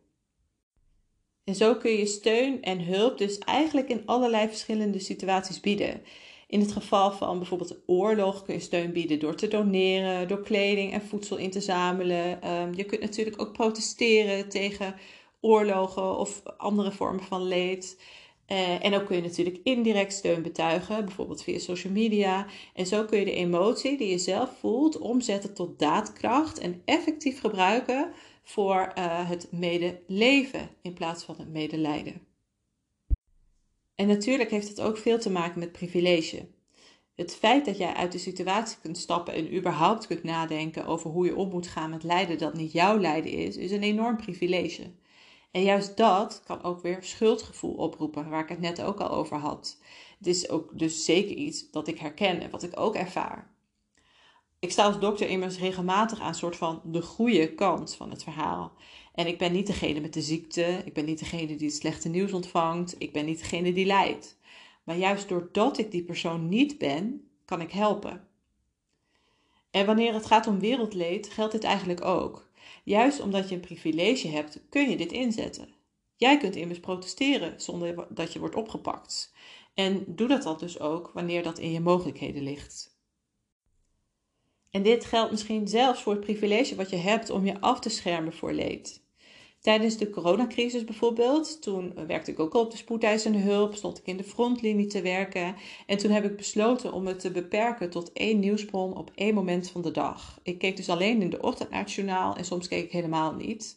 En 1.45 1.55
zo 1.55 1.75
kun 1.75 1.91
je 1.91 2.07
steun 2.07 2.63
en 2.63 2.85
hulp 2.85 3.19
dus 3.19 3.39
eigenlijk 3.39 3.89
in 3.89 4.07
allerlei 4.07 4.49
verschillende 4.49 4.99
situaties 4.99 5.61
bieden. 5.61 6.03
In 6.51 6.61
het 6.61 6.73
geval 6.73 7.13
van 7.13 7.39
bijvoorbeeld 7.39 7.83
oorlog 7.87 8.43
kun 8.43 8.55
je 8.55 8.61
steun 8.61 8.93
bieden 8.93 9.19
door 9.19 9.35
te 9.35 9.49
doneren, 9.49 10.29
door 10.29 10.43
kleding 10.43 10.93
en 10.93 11.03
voedsel 11.03 11.37
in 11.37 11.51
te 11.51 11.61
zamelen. 11.61 12.51
Um, 12.51 12.75
je 12.75 12.85
kunt 12.85 13.01
natuurlijk 13.01 13.41
ook 13.41 13.53
protesteren 13.53 14.49
tegen 14.49 14.95
oorlogen 15.41 16.19
of 16.19 16.43
andere 16.57 16.93
vormen 16.93 17.23
van 17.23 17.43
leed. 17.43 18.03
Uh, 18.49 18.85
en 18.85 18.95
ook 18.95 19.07
kun 19.07 19.17
je 19.17 19.23
natuurlijk 19.23 19.61
indirect 19.63 20.13
steun 20.13 20.43
betuigen, 20.43 21.05
bijvoorbeeld 21.05 21.43
via 21.43 21.59
social 21.59 21.93
media. 21.93 22.47
En 22.75 22.87
zo 22.87 23.05
kun 23.05 23.19
je 23.19 23.25
de 23.25 23.35
emotie 23.35 23.97
die 23.97 24.11
je 24.11 24.19
zelf 24.19 24.51
voelt 24.59 24.99
omzetten 24.99 25.55
tot 25.55 25.79
daadkracht 25.79 26.59
en 26.59 26.83
effectief 26.85 27.41
gebruiken 27.41 28.13
voor 28.43 28.93
uh, 28.99 29.29
het 29.29 29.49
medeleven 29.51 30.71
in 30.83 30.95
plaats 30.95 31.25
van 31.25 31.35
het 31.39 31.49
medelijden. 31.49 32.30
En 34.01 34.07
natuurlijk 34.07 34.51
heeft 34.51 34.69
het 34.69 34.81
ook 34.81 34.99
veel 34.99 35.19
te 35.19 35.31
maken 35.31 35.59
met 35.59 35.73
privilege. 35.73 36.49
Het 37.15 37.37
feit 37.37 37.65
dat 37.65 37.79
jij 37.79 37.95
uit 37.95 38.13
de 38.13 38.19
situatie 38.19 38.79
kunt 38.83 38.99
stappen 38.99 39.35
en 39.35 39.57
überhaupt 39.57 40.07
kunt 40.07 40.23
nadenken 40.23 40.87
over 40.87 41.11
hoe 41.11 41.27
je 41.27 41.37
om 41.37 41.49
moet 41.49 41.67
gaan 41.67 41.91
met 41.91 42.03
lijden 42.03 42.39
dat 42.39 42.55
niet 42.55 42.73
jouw 42.73 42.99
lijden 42.99 43.33
is, 43.33 43.57
is 43.57 43.71
een 43.71 43.83
enorm 43.83 44.17
privilege. 44.17 44.91
En 45.51 45.63
juist 45.63 45.97
dat 45.97 46.43
kan 46.47 46.63
ook 46.63 46.81
weer 46.83 46.99
schuldgevoel 47.01 47.75
oproepen, 47.75 48.29
waar 48.29 48.43
ik 48.43 48.49
het 48.49 48.61
net 48.61 48.83
ook 48.83 49.01
al 49.01 49.11
over 49.11 49.37
had. 49.37 49.79
Het 50.19 50.27
is 50.27 50.49
ook 50.49 50.79
dus 50.79 51.05
zeker 51.05 51.37
iets 51.37 51.71
dat 51.71 51.89
ik 51.89 51.99
herken 51.99 52.41
en 52.41 52.51
wat 52.51 52.63
ik 52.63 52.81
ook 52.81 52.95
ervaar. 52.95 53.55
Ik 54.61 54.71
sta 54.71 54.85
als 54.85 54.99
dokter 54.99 55.29
immers 55.29 55.59
regelmatig 55.59 56.21
aan 56.21 56.35
soort 56.35 56.57
van 56.57 56.81
de 56.85 57.03
goede 57.03 57.55
kant 57.55 57.95
van 57.95 58.11
het 58.11 58.23
verhaal. 58.23 58.73
En 59.15 59.27
ik 59.27 59.39
ben 59.39 59.53
niet 59.53 59.67
degene 59.67 60.01
met 60.01 60.13
de 60.13 60.23
ziekte, 60.23 60.83
ik 60.85 60.93
ben 60.93 61.05
niet 61.05 61.19
degene 61.19 61.57
die 61.57 61.67
het 61.67 61.77
slechte 61.77 62.09
nieuws 62.09 62.33
ontvangt, 62.33 62.95
ik 62.99 63.13
ben 63.13 63.25
niet 63.25 63.39
degene 63.39 63.73
die 63.73 63.87
lijdt. 63.87 64.39
Maar 64.85 64.97
juist 64.97 65.29
doordat 65.29 65.79
ik 65.79 65.91
die 65.91 66.05
persoon 66.05 66.49
niet 66.49 66.79
ben, 66.79 67.29
kan 67.45 67.61
ik 67.61 67.73
helpen. 67.73 68.29
En 69.71 69.87
wanneer 69.87 70.15
het 70.15 70.27
gaat 70.27 70.47
om 70.47 70.59
wereldleed, 70.59 71.31
geldt 71.31 71.53
dit 71.53 71.65
eigenlijk 71.65 72.05
ook. 72.05 72.51
Juist 72.85 73.21
omdat 73.21 73.49
je 73.49 73.55
een 73.55 73.61
privilege 73.61 74.29
hebt, 74.29 74.61
kun 74.69 74.91
je 74.91 74.97
dit 74.97 75.13
inzetten. 75.13 75.69
Jij 76.17 76.39
kunt 76.39 76.57
immers 76.57 76.81
protesteren 76.81 77.61
zonder 77.61 78.07
dat 78.15 78.33
je 78.33 78.39
wordt 78.39 78.57
opgepakt. 78.57 79.35
En 79.75 80.05
doe 80.07 80.29
dat 80.29 80.43
dan 80.43 80.59
dus 80.59 80.81
ook 80.81 81.11
wanneer 81.15 81.43
dat 81.43 81.59
in 81.59 81.73
je 81.73 81.81
mogelijkheden 81.81 82.43
ligt. 82.43 83.00
En 84.71 84.83
dit 84.83 85.05
geldt 85.05 85.31
misschien 85.31 85.69
zelfs 85.69 86.03
voor 86.03 86.13
het 86.13 86.21
privilege 86.21 86.75
wat 86.75 86.91
je 86.91 86.97
hebt 86.97 87.31
om 87.31 87.47
je 87.47 87.61
af 87.61 87.81
te 87.81 87.89
schermen 87.89 88.33
voor 88.33 88.53
leed. 88.53 89.03
Tijdens 89.61 89.97
de 89.97 90.11
coronacrisis 90.11 90.85
bijvoorbeeld, 90.85 91.63
toen 91.63 91.95
werkte 92.07 92.31
ik 92.31 92.39
ook 92.39 92.55
op 92.55 92.71
de 92.71 92.77
spoedeisende 92.77 93.39
hulp, 93.39 93.75
stond 93.75 93.99
ik 93.99 94.07
in 94.07 94.17
de 94.17 94.25
frontlinie 94.25 94.87
te 94.87 95.03
werken. 95.03 95.57
En 95.87 95.99
toen 95.99 96.11
heb 96.11 96.25
ik 96.25 96.37
besloten 96.37 96.93
om 96.93 97.07
het 97.07 97.21
te 97.21 97.31
beperken 97.31 97.91
tot 97.91 98.13
één 98.13 98.39
nieuwsbron 98.39 98.97
op 98.97 99.11
één 99.15 99.35
moment 99.35 99.71
van 99.71 99.83
de 99.83 99.91
dag. 99.91 100.41
Ik 100.43 100.59
keek 100.59 100.77
dus 100.77 100.89
alleen 100.89 101.23
in 101.23 101.31
de 101.31 101.43
ochtend 101.43 101.71
naar 101.71 101.81
het 101.81 101.93
journaal 101.93 102.37
en 102.37 102.45
soms 102.45 102.69
keek 102.69 102.85
ik 102.85 102.93
helemaal 102.93 103.35
niet. 103.35 103.77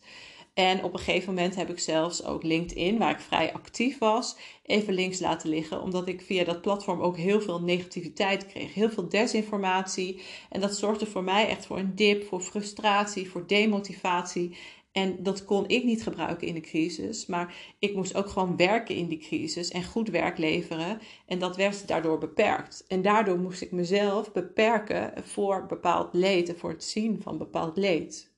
En 0.53 0.83
op 0.83 0.93
een 0.93 0.99
gegeven 0.99 1.33
moment 1.33 1.55
heb 1.55 1.69
ik 1.69 1.79
zelfs 1.79 2.23
ook 2.23 2.43
LinkedIn, 2.43 2.97
waar 2.97 3.11
ik 3.11 3.19
vrij 3.19 3.53
actief 3.53 3.97
was, 3.97 4.35
even 4.63 4.93
links 4.93 5.19
laten 5.19 5.49
liggen. 5.49 5.81
Omdat 5.81 6.07
ik 6.07 6.21
via 6.21 6.43
dat 6.43 6.61
platform 6.61 7.01
ook 7.01 7.17
heel 7.17 7.41
veel 7.41 7.61
negativiteit 7.61 8.45
kreeg. 8.45 8.73
Heel 8.73 8.89
veel 8.89 9.09
desinformatie. 9.09 10.21
En 10.49 10.61
dat 10.61 10.77
zorgde 10.77 11.05
voor 11.05 11.23
mij 11.23 11.47
echt 11.47 11.65
voor 11.65 11.77
een 11.77 11.95
dip, 11.95 12.23
voor 12.23 12.41
frustratie, 12.41 13.29
voor 13.29 13.47
demotivatie. 13.47 14.57
En 14.91 15.23
dat 15.23 15.45
kon 15.45 15.67
ik 15.67 15.83
niet 15.83 16.03
gebruiken 16.03 16.47
in 16.47 16.53
de 16.53 16.61
crisis. 16.61 17.25
Maar 17.25 17.55
ik 17.79 17.95
moest 17.95 18.15
ook 18.15 18.29
gewoon 18.29 18.57
werken 18.57 18.95
in 18.95 19.07
die 19.07 19.19
crisis 19.19 19.69
en 19.69 19.83
goed 19.83 20.09
werk 20.09 20.37
leveren. 20.37 20.99
En 21.25 21.39
dat 21.39 21.55
werd 21.55 21.87
daardoor 21.87 22.17
beperkt. 22.17 22.85
En 22.87 23.01
daardoor 23.01 23.39
moest 23.39 23.61
ik 23.61 23.71
mezelf 23.71 24.31
beperken 24.31 25.13
voor 25.23 25.65
bepaald 25.65 26.13
leed 26.13 26.49
en 26.49 26.57
voor 26.57 26.69
het 26.69 26.83
zien 26.83 27.21
van 27.21 27.37
bepaald 27.37 27.77
leed. 27.77 28.32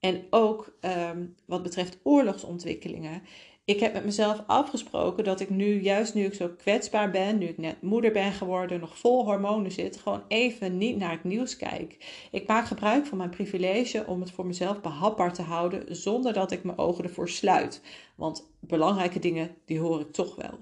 En 0.00 0.26
ook 0.30 0.76
ehm, 0.80 1.26
wat 1.46 1.62
betreft 1.62 1.98
oorlogsontwikkelingen. 2.02 3.22
Ik 3.64 3.80
heb 3.80 3.92
met 3.92 4.04
mezelf 4.04 4.42
afgesproken 4.46 5.24
dat 5.24 5.40
ik 5.40 5.50
nu, 5.50 5.80
juist 5.80 6.14
nu 6.14 6.24
ik 6.24 6.34
zo 6.34 6.48
kwetsbaar 6.48 7.10
ben, 7.10 7.38
nu 7.38 7.46
ik 7.46 7.58
net 7.58 7.82
moeder 7.82 8.12
ben 8.12 8.32
geworden, 8.32 8.80
nog 8.80 8.98
vol 8.98 9.24
hormonen 9.24 9.72
zit, 9.72 9.96
gewoon 9.96 10.22
even 10.28 10.78
niet 10.78 10.96
naar 10.96 11.10
het 11.10 11.24
nieuws 11.24 11.56
kijk. 11.56 11.96
Ik 12.30 12.48
maak 12.48 12.66
gebruik 12.66 13.06
van 13.06 13.18
mijn 13.18 13.30
privilege 13.30 14.04
om 14.06 14.20
het 14.20 14.30
voor 14.30 14.46
mezelf 14.46 14.80
behapbaar 14.80 15.32
te 15.32 15.42
houden, 15.42 15.96
zonder 15.96 16.32
dat 16.32 16.50
ik 16.50 16.64
mijn 16.64 16.78
ogen 16.78 17.04
ervoor 17.04 17.28
sluit. 17.28 17.82
Want 18.14 18.50
belangrijke 18.60 19.18
dingen, 19.18 19.56
die 19.64 19.80
hoor 19.80 20.00
ik 20.00 20.12
toch 20.12 20.36
wel. 20.36 20.58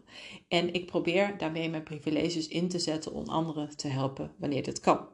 En 0.48 0.74
ik 0.74 0.86
probeer 0.86 1.38
daarmee 1.38 1.70
mijn 1.70 1.82
privileges 1.82 2.48
in 2.48 2.68
te 2.68 2.78
zetten 2.78 3.12
om 3.12 3.28
anderen 3.28 3.76
te 3.76 3.88
helpen 3.88 4.32
wanneer 4.38 4.62
dit 4.62 4.80
kan. 4.80 5.06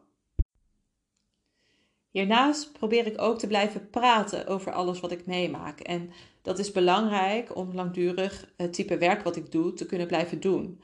Hiernaast 2.14 2.72
probeer 2.72 3.06
ik 3.06 3.20
ook 3.20 3.38
te 3.38 3.46
blijven 3.46 3.90
praten 3.90 4.46
over 4.46 4.72
alles 4.72 5.00
wat 5.00 5.12
ik 5.12 5.26
meemaak. 5.26 5.80
En 5.80 6.10
dat 6.42 6.58
is 6.58 6.72
belangrijk 6.72 7.56
om 7.56 7.74
langdurig 7.74 8.52
het 8.56 8.72
type 8.72 8.98
werk 8.98 9.24
wat 9.24 9.36
ik 9.36 9.52
doe 9.52 9.72
te 9.72 9.86
kunnen 9.86 10.06
blijven 10.06 10.40
doen. 10.40 10.80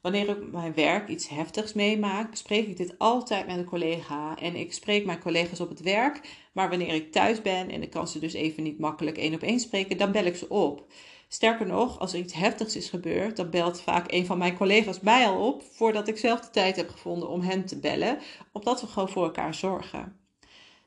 Wanneer 0.00 0.28
ik 0.28 0.52
mijn 0.52 0.74
werk 0.74 1.08
iets 1.08 1.28
heftigs 1.28 1.72
meemaak, 1.72 2.30
bespreek 2.30 2.66
ik 2.66 2.76
dit 2.76 2.98
altijd 2.98 3.46
met 3.46 3.56
een 3.56 3.64
collega. 3.64 4.36
En 4.38 4.56
ik 4.56 4.72
spreek 4.72 5.04
mijn 5.04 5.20
collega's 5.20 5.60
op 5.60 5.68
het 5.68 5.80
werk. 5.80 6.20
Maar 6.52 6.68
wanneer 6.68 6.94
ik 6.94 7.12
thuis 7.12 7.42
ben 7.42 7.70
en 7.70 7.82
ik 7.82 7.90
kan 7.90 8.08
ze 8.08 8.18
dus 8.18 8.32
even 8.32 8.62
niet 8.62 8.78
makkelijk 8.78 9.18
één 9.18 9.34
op 9.34 9.42
één 9.42 9.60
spreken, 9.60 9.96
dan 9.96 10.12
bel 10.12 10.24
ik 10.24 10.36
ze 10.36 10.48
op. 10.48 10.86
Sterker 11.28 11.66
nog, 11.66 11.98
als 11.98 12.12
er 12.12 12.18
iets 12.18 12.34
heftigs 12.34 12.76
is 12.76 12.88
gebeurd, 12.88 13.36
dan 13.36 13.50
belt 13.50 13.80
vaak 13.80 14.12
een 14.12 14.26
van 14.26 14.38
mijn 14.38 14.56
collega's 14.56 15.00
mij 15.00 15.26
al 15.26 15.46
op 15.46 15.62
voordat 15.62 16.08
ik 16.08 16.18
zelf 16.18 16.40
de 16.40 16.50
tijd 16.50 16.76
heb 16.76 16.90
gevonden 16.90 17.28
om 17.28 17.40
hen 17.40 17.64
te 17.64 17.78
bellen, 17.78 18.18
omdat 18.52 18.80
we 18.80 18.86
gewoon 18.86 19.08
voor 19.08 19.24
elkaar 19.24 19.54
zorgen. 19.54 20.23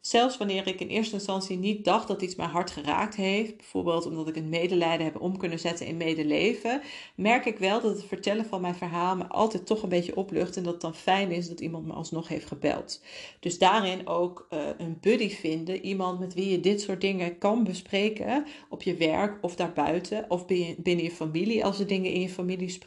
Zelfs 0.07 0.37
wanneer 0.37 0.67
ik 0.67 0.79
in 0.79 0.87
eerste 0.87 1.13
instantie 1.13 1.57
niet 1.57 1.85
dacht 1.85 2.07
dat 2.07 2.21
iets 2.21 2.35
mijn 2.35 2.49
hart 2.49 2.71
geraakt 2.71 3.15
heeft, 3.15 3.57
bijvoorbeeld 3.57 4.05
omdat 4.05 4.27
ik 4.27 4.35
een 4.35 4.49
medelijden 4.49 5.05
heb 5.05 5.21
om 5.21 5.37
kunnen 5.37 5.59
zetten 5.59 5.85
in 5.85 5.97
medeleven, 5.97 6.81
merk 7.15 7.45
ik 7.45 7.57
wel 7.57 7.81
dat 7.81 7.95
het 7.95 8.05
vertellen 8.05 8.45
van 8.45 8.61
mijn 8.61 8.75
verhaal 8.75 9.15
me 9.15 9.27
altijd 9.27 9.65
toch 9.65 9.83
een 9.83 9.89
beetje 9.89 10.15
oplucht 10.15 10.57
en 10.57 10.63
dat 10.63 10.73
het 10.73 10.81
dan 10.81 10.95
fijn 10.95 11.31
is 11.31 11.47
dat 11.47 11.59
iemand 11.59 11.85
me 11.85 11.93
alsnog 11.93 12.27
heeft 12.27 12.45
gebeld. 12.45 13.01
Dus 13.39 13.57
daarin 13.57 14.07
ook 14.07 14.47
uh, 14.49 14.59
een 14.77 14.97
buddy 15.01 15.29
vinden, 15.29 15.85
iemand 15.85 16.19
met 16.19 16.33
wie 16.33 16.49
je 16.49 16.59
dit 16.59 16.81
soort 16.81 17.01
dingen 17.01 17.37
kan 17.37 17.63
bespreken 17.63 18.45
op 18.69 18.81
je 18.81 18.95
werk 18.95 19.37
of 19.41 19.55
daarbuiten 19.55 20.25
of 20.27 20.45
binnen 20.45 21.03
je 21.03 21.11
familie 21.11 21.65
als 21.65 21.79
er 21.79 21.87
dingen 21.87 22.11
in 22.11 22.21
je 22.21 22.29
familie 22.29 22.77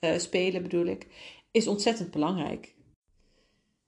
uh, 0.00 0.18
spelen 0.18 0.62
bedoel 0.62 0.86
ik, 0.86 1.06
is 1.50 1.66
ontzettend 1.66 2.10
belangrijk. 2.10 2.73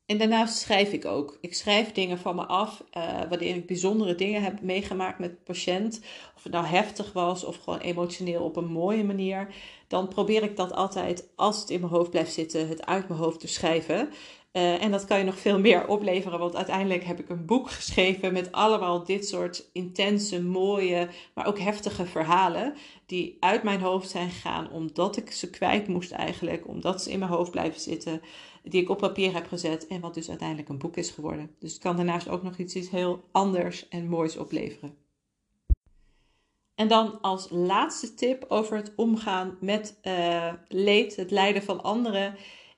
En 0.06 0.18
daarnaast 0.18 0.58
schrijf 0.58 0.92
ik 0.92 1.04
ook. 1.04 1.38
Ik 1.40 1.54
schrijf 1.54 1.92
dingen 1.92 2.18
van 2.18 2.34
me 2.34 2.46
af 2.46 2.84
uh, 3.30 3.40
ik 3.40 3.66
bijzondere 3.66 4.14
dingen 4.14 4.42
heb 4.42 4.60
meegemaakt 4.60 5.18
met 5.18 5.30
de 5.30 5.36
patiënt. 5.44 6.00
Of 6.36 6.42
het 6.42 6.52
nou 6.52 6.66
heftig 6.66 7.12
was 7.12 7.44
of 7.44 7.56
gewoon 7.56 7.78
emotioneel 7.78 8.42
op 8.42 8.56
een 8.56 8.72
mooie 8.72 9.04
manier. 9.04 9.54
Dan 9.88 10.08
probeer 10.08 10.42
ik 10.42 10.56
dat 10.56 10.72
altijd, 10.72 11.28
als 11.34 11.60
het 11.60 11.70
in 11.70 11.80
mijn 11.80 11.92
hoofd 11.92 12.10
blijft 12.10 12.32
zitten, 12.32 12.68
het 12.68 12.86
uit 12.86 13.08
mijn 13.08 13.20
hoofd 13.20 13.40
te 13.40 13.48
schrijven. 13.48 14.08
Uh, 14.52 14.82
en 14.82 14.90
dat 14.90 15.04
kan 15.04 15.18
je 15.18 15.24
nog 15.24 15.38
veel 15.38 15.60
meer 15.60 15.88
opleveren, 15.88 16.38
want 16.38 16.56
uiteindelijk 16.56 17.04
heb 17.04 17.20
ik 17.20 17.28
een 17.28 17.46
boek 17.46 17.70
geschreven 17.70 18.32
met 18.32 18.52
allemaal 18.52 19.04
dit 19.04 19.28
soort 19.28 19.68
intense, 19.72 20.42
mooie, 20.42 21.08
maar 21.34 21.46
ook 21.46 21.58
heftige 21.58 22.06
verhalen. 22.06 22.74
Die 23.06 23.36
uit 23.40 23.62
mijn 23.62 23.80
hoofd 23.80 24.10
zijn 24.10 24.30
gegaan 24.30 24.70
omdat 24.70 25.16
ik 25.16 25.30
ze 25.30 25.50
kwijt 25.50 25.88
moest 25.88 26.10
eigenlijk, 26.10 26.68
omdat 26.68 27.02
ze 27.02 27.10
in 27.10 27.18
mijn 27.18 27.30
hoofd 27.30 27.50
blijven 27.50 27.80
zitten 27.80 28.20
die 28.62 28.82
ik 28.82 28.88
op 28.88 28.98
papier 28.98 29.32
heb 29.32 29.46
gezet 29.46 29.86
en 29.86 30.00
wat 30.00 30.14
dus 30.14 30.28
uiteindelijk 30.28 30.68
een 30.68 30.78
boek 30.78 30.96
is 30.96 31.10
geworden. 31.10 31.50
Dus 31.58 31.72
het 31.72 31.82
kan 31.82 31.96
daarnaast 31.96 32.28
ook 32.28 32.42
nog 32.42 32.56
iets, 32.56 32.74
iets 32.74 32.90
heel 32.90 33.24
anders 33.32 33.88
en 33.88 34.08
moois 34.08 34.36
opleveren. 34.36 34.96
En 36.74 36.88
dan 36.88 37.20
als 37.20 37.46
laatste 37.50 38.14
tip 38.14 38.44
over 38.48 38.76
het 38.76 38.92
omgaan 38.96 39.56
met 39.60 39.98
uh, 40.02 40.52
leed, 40.68 41.16
het 41.16 41.30
lijden 41.30 41.62
van 41.62 41.82
anderen, 41.82 42.36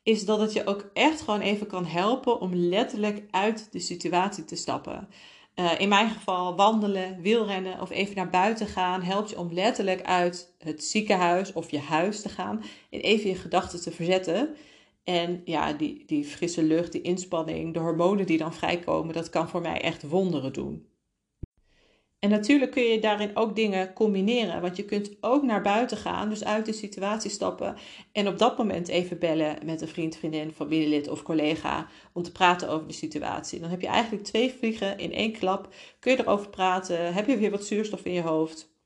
is 0.08 0.24
dat 0.24 0.40
het 0.40 0.52
je 0.52 0.66
ook 0.66 0.90
echt 0.92 1.20
gewoon 1.20 1.40
even 1.40 1.66
kan 1.66 1.84
helpen 1.84 2.40
om 2.40 2.54
letterlijk 2.54 3.22
uit 3.30 3.68
de 3.72 3.78
situatie 3.78 4.44
te 4.44 4.56
stappen. 4.56 5.08
Uh, 5.54 5.80
in 5.80 5.88
mijn 5.88 6.10
geval 6.10 6.56
wandelen, 6.56 7.20
wielrennen 7.20 7.80
of 7.80 7.90
even 7.90 8.16
naar 8.16 8.30
buiten 8.30 8.66
gaan 8.66 9.02
helpt 9.02 9.30
je 9.30 9.38
om 9.38 9.52
letterlijk 9.52 10.02
uit 10.02 10.54
het 10.58 10.84
ziekenhuis 10.84 11.52
of 11.52 11.70
je 11.70 11.78
huis 11.78 12.22
te 12.22 12.28
gaan 12.28 12.62
en 12.90 13.00
even 13.00 13.28
je 13.28 13.34
gedachten 13.34 13.80
te 13.80 13.90
verzetten. 13.90 14.56
En 15.04 15.40
ja, 15.44 15.72
die, 15.72 16.02
die 16.06 16.24
frisse 16.24 16.62
lucht, 16.62 16.92
die 16.92 17.02
inspanning, 17.02 17.74
de 17.74 17.80
hormonen 17.80 18.26
die 18.26 18.38
dan 18.38 18.54
vrijkomen, 18.54 19.14
dat 19.14 19.30
kan 19.30 19.48
voor 19.48 19.60
mij 19.60 19.80
echt 19.80 20.08
wonderen 20.08 20.52
doen. 20.52 20.86
En 22.18 22.30
natuurlijk 22.30 22.70
kun 22.70 22.82
je 22.82 23.00
daarin 23.00 23.37
ook 23.37 23.56
dingen 23.56 23.92
combineren. 23.92 24.60
Want 24.60 24.76
je 24.76 24.84
kunt 24.84 25.10
ook 25.20 25.42
naar 25.42 25.62
buiten 25.62 25.96
gaan, 25.96 26.28
dus 26.28 26.44
uit 26.44 26.66
de 26.66 26.72
situatie 26.72 27.30
stappen. 27.30 27.76
En 28.12 28.28
op 28.28 28.38
dat 28.38 28.58
moment 28.58 28.88
even 28.88 29.18
bellen 29.18 29.58
met 29.64 29.80
een 29.80 29.88
vriend, 29.88 30.16
vriendin, 30.16 30.52
familielid 30.52 31.08
of 31.08 31.22
collega. 31.22 31.88
Om 32.12 32.22
te 32.22 32.32
praten 32.32 32.68
over 32.68 32.87
de 32.87 32.94
situatie. 32.94 33.60
Dan 33.60 33.70
heb 33.70 33.80
je 33.80 33.87
eigenlijk 33.87 34.25
twee 34.25 34.54
vliegen 34.58 34.98
in 34.98 35.12
één 35.12 35.32
klap. 35.32 35.75
Kun 35.98 36.12
je 36.12 36.18
erover 36.18 36.48
praten? 36.48 37.14
Heb 37.14 37.26
je 37.26 37.37
weer 37.37 37.50
wat 37.50 37.64
zuurstof 37.64 38.04
in 38.04 38.12
je 38.12 38.22
hoofd? 38.22 38.76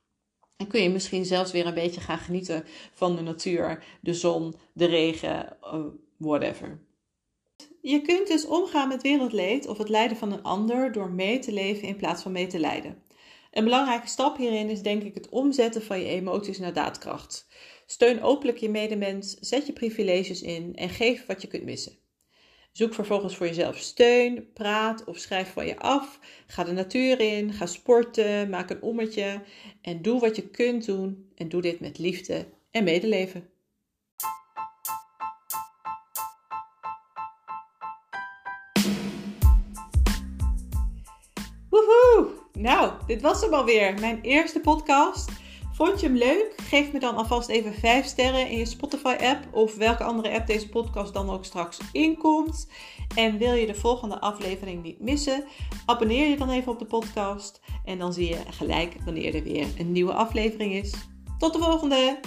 En 0.56 0.66
kun 0.66 0.82
je 0.82 0.90
misschien 0.90 1.24
zelfs 1.24 1.52
weer 1.52 1.66
een 1.66 1.74
beetje 1.74 2.00
gaan 2.00 2.18
genieten 2.18 2.64
van 2.92 3.16
de 3.16 3.22
natuur, 3.22 3.84
de 4.00 4.14
zon, 4.14 4.54
de 4.72 4.84
regen, 4.84 5.56
eh, 5.62 5.80
whatever. 6.16 6.80
Je 7.80 8.02
kunt 8.02 8.26
dus 8.26 8.46
omgaan 8.46 8.88
met 8.88 9.02
wereldleed 9.02 9.66
of 9.66 9.78
het 9.78 9.88
lijden 9.88 10.16
van 10.16 10.32
een 10.32 10.42
ander 10.42 10.92
door 10.92 11.10
mee 11.10 11.38
te 11.38 11.52
leven 11.52 11.88
in 11.88 11.96
plaats 11.96 12.22
van 12.22 12.32
mee 12.32 12.46
te 12.46 12.58
lijden. 12.58 13.02
Een 13.52 13.64
belangrijke 13.64 14.08
stap 14.08 14.36
hierin 14.36 14.68
is 14.68 14.82
denk 14.82 15.02
ik 15.02 15.14
het 15.14 15.28
omzetten 15.28 15.82
van 15.82 16.00
je 16.00 16.06
emoties 16.06 16.58
naar 16.58 16.72
daadkracht. 16.72 17.46
Steun 17.86 18.22
openlijk 18.22 18.58
je 18.58 18.68
medemens, 18.68 19.36
zet 19.40 19.66
je 19.66 19.72
privileges 19.72 20.42
in 20.42 20.76
en 20.76 20.88
geef 20.88 21.26
wat 21.26 21.42
je 21.42 21.48
kunt 21.48 21.64
missen. 21.64 21.98
Zoek 22.72 22.94
vervolgens 22.94 23.36
voor 23.36 23.46
jezelf 23.46 23.78
steun, 23.78 24.52
praat 24.52 25.04
of 25.04 25.18
schrijf 25.18 25.52
van 25.52 25.66
je 25.66 25.78
af. 25.78 26.18
Ga 26.46 26.64
de 26.64 26.72
natuur 26.72 27.20
in, 27.20 27.52
ga 27.52 27.66
sporten, 27.66 28.50
maak 28.50 28.70
een 28.70 28.82
ommetje 28.82 29.42
en 29.82 30.02
doe 30.02 30.20
wat 30.20 30.36
je 30.36 30.48
kunt 30.48 30.84
doen 30.84 31.30
en 31.34 31.48
doe 31.48 31.62
dit 31.62 31.80
met 31.80 31.98
liefde 31.98 32.46
en 32.70 32.84
medeleven. 32.84 33.51
Nou, 42.62 42.92
dit 43.06 43.22
was 43.22 43.40
hem 43.40 43.54
alweer. 43.54 43.94
Mijn 44.00 44.20
eerste 44.20 44.60
podcast. 44.60 45.30
Vond 45.72 46.00
je 46.00 46.06
hem 46.06 46.16
leuk? 46.16 46.54
Geef 46.56 46.92
me 46.92 46.98
dan 46.98 47.16
alvast 47.16 47.48
even 47.48 47.74
5 47.74 48.06
sterren 48.06 48.50
in 48.50 48.58
je 48.58 48.64
Spotify-app 48.64 49.54
of 49.54 49.76
welke 49.76 50.04
andere 50.04 50.30
app 50.30 50.46
deze 50.46 50.68
podcast 50.68 51.14
dan 51.14 51.30
ook 51.30 51.44
straks 51.44 51.78
inkomt. 51.92 52.70
En 53.14 53.38
wil 53.38 53.52
je 53.52 53.66
de 53.66 53.74
volgende 53.74 54.20
aflevering 54.20 54.82
niet 54.82 55.00
missen? 55.00 55.44
Abonneer 55.86 56.28
je 56.28 56.36
dan 56.36 56.50
even 56.50 56.72
op 56.72 56.78
de 56.78 56.86
podcast 56.86 57.60
en 57.84 57.98
dan 57.98 58.12
zie 58.12 58.28
je 58.28 58.38
gelijk 58.50 58.96
wanneer 59.04 59.34
er 59.34 59.42
weer 59.42 59.66
een 59.78 59.92
nieuwe 59.92 60.12
aflevering 60.12 60.72
is. 60.72 60.94
Tot 61.38 61.52
de 61.52 61.58
volgende! 61.58 62.20